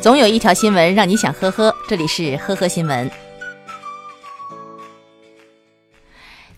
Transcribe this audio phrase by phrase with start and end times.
[0.00, 3.10] 总有一条新闻让你想呵呵，这里是呵呵新闻。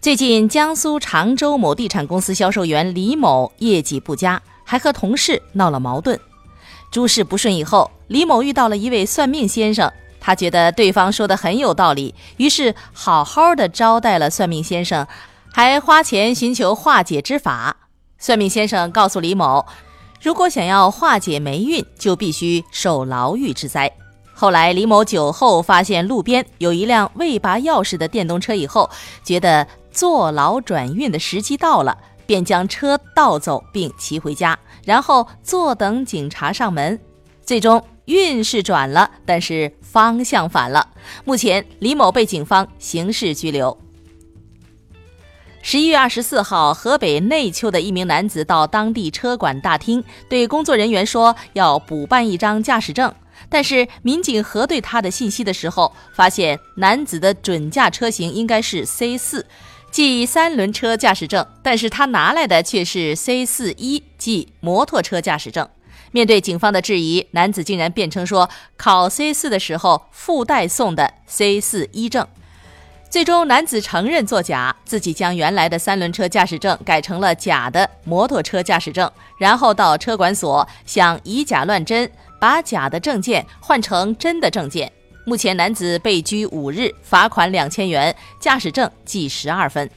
[0.00, 6.18] 最近，江苏常州某地产公司销售员李某业绩不佳，还和同事闹了矛盾。
[6.90, 15.06] 诸事不顺以后，李某遇到了一位算命先生，他觉得对方说的很有道理，于是好好的招待了算命先生，
[15.52, 17.76] 还花钱寻求化解之法。
[18.18, 19.64] 算命先生告诉李某。
[20.20, 23.90] 如果想要化解霉运，就必须受牢狱之灾。
[24.34, 28.88] 后来，李某酒后发现路边有一辆未拔钥匙的电动车，以后
[29.24, 31.96] 觉得坐牢转运的时机到了，
[32.26, 36.98] 便将车盗走并骑回家，然后坐等警察上门。
[37.44, 40.86] 最终运是转了，但是方向反了。
[41.24, 43.76] 目前，李某被警方刑事拘留。
[45.70, 53.14] 十一月二十四号，河北内丘的一名男子到当地车管大厅，对工作人员说要补办一张驾驶证。
[53.50, 59.44] 但是民警核对他的信息的时候，发现男子的准驾车型应该是 C 四，
[59.90, 65.68] 即三轮车驾驶证，但是他拿来的却是 C 四一，即摩托车驾驶证。
[66.12, 72.26] 面对警方的质疑，男子竟然辩称说考 C 四的时候附带送的 C 四一证。
[73.10, 84.92] 最终，男子承认作假，自己将原来的三轮车驾驶证改成了假的摩托车驾驶证，然后到车管所想以假乱真，把假的证件换成真的证件。
[85.24, 89.88] 目前，男子被拘五日，罚款两千元，驾驶证记十二分。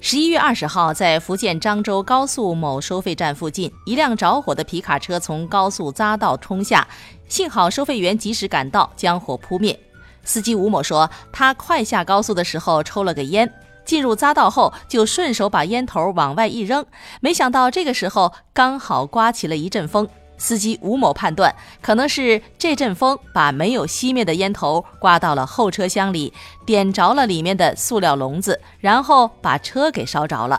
[0.00, 6.88] 十一月二十号，在福建漳州高速某收费站附近，一辆着火的皮卡车从高速匝道冲下，
[7.28, 9.78] 幸好收费员及时赶到，将火扑灭。
[10.24, 13.52] 司机吴某说，他快下高速的时候抽了个烟，
[13.84, 16.84] 进入匝道后就顺手把烟头往外一扔，
[17.20, 20.08] 没想到这个时候刚好刮起了一阵风。
[20.42, 26.32] 司机吴某判断，可能是这阵风把没有熄灭的烟头刮到了后车厢里，
[26.64, 30.58] 点着了里面的塑料笼子，然后把车给烧着了。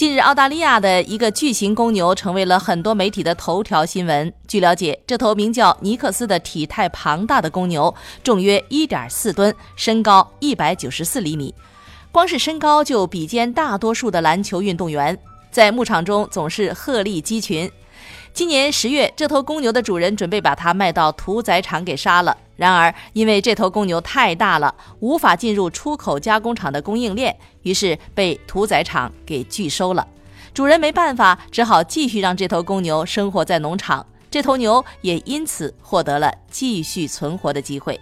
[0.00, 4.32] 近日，澳大利亚的一个巨型公牛成为了很多媒体的头条新闻。
[4.48, 7.94] 据了解，这头名叫尼克斯的体态庞大的公牛，
[8.24, 11.54] 重约1.4吨，身高194厘米。
[12.10, 15.18] 光是身高就比肩大多数的篮球运动员，
[15.50, 17.70] 在牧场中总是鹤立鸡群。
[18.32, 22.34] 今年十月，这头公牛的主人准备把它卖到屠宰场给杀了。
[22.60, 30.06] 然而，因为这头公牛太大了，无法进入出口加工厂的供应链，于是被屠宰场给拒收了。
[30.52, 34.04] 主人没办法，只好继续让这头公牛生活在农场。
[34.30, 37.98] 这头牛也因此获得了继续存活的机会。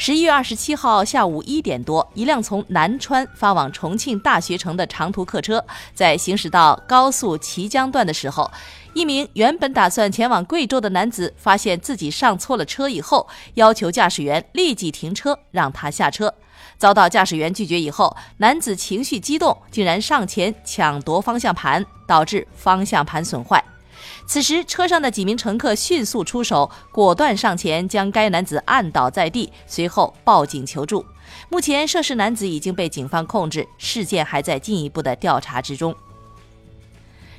[0.00, 8.48] 十一月二十七号下午一点多，一辆从南川发往重庆大学城的长途客车，在行驶到高速綦江段的时候，
[8.94, 16.32] 一名原本打算前往贵州的男子发现自己上错了车以后，要求驾驶员立即停车，让他下车。
[16.76, 23.62] 遭到驾驶员拒绝以后，男子情绪激动，竟然上前抢夺方向盘，导致方向盘损坏。
[24.26, 31.04] 此时，车上的几名乘客迅速出手，果断上前将该男子按倒在地，随后报警求助。
[31.48, 35.94] 目前，涉事男子已经被警方控制，事件还在进一步的调查之中。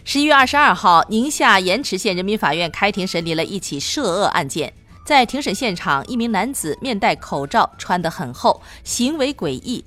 [0.03, 4.73] 十一月二十二号，宁夏盐池县人民法院开庭审理了一起涉恶案件。
[5.05, 9.83] 在庭审现场，一名男子面戴口罩，穿得很厚，行为诡异。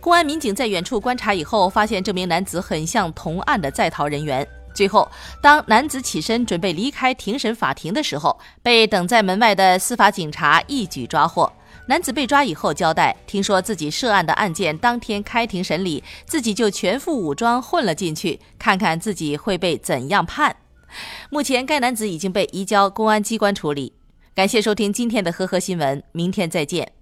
[0.00, 4.46] 公安民警在远处观察以后，发现这名男子很像同案的在逃人员。
[4.78, 5.10] 最后，
[5.42, 11.52] 当男子起身准备离开庭审法庭的时候，被等在门外的司法警察一举抓获。
[11.88, 20.54] 男子被抓以后交代，听说自己涉案的案件当天开庭审理，自己就全副武装混了进去，看看自己会被怎样判。
[21.28, 23.94] 目前，该男子已经被移交公安机关处理。
[24.32, 26.97] 感谢收听今天的呵呵新闻，明天再见。